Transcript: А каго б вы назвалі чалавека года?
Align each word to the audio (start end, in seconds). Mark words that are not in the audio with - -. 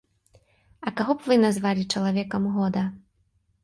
А 0.87 0.93
каго 1.03 1.17
б 1.19 1.27
вы 1.33 1.39
назвалі 1.45 1.87
чалавека 1.93 2.37
года? 2.59 2.81